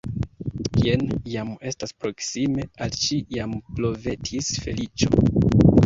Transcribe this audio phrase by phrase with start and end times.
[0.85, 1.03] Jen
[1.33, 5.27] jam estas proksime, al ŝi jam blovetis feliĉo.